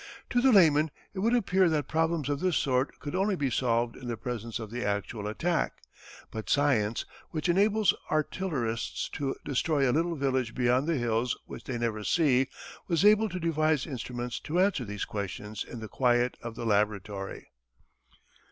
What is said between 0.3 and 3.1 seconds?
To the layman it would appear that problems of this sort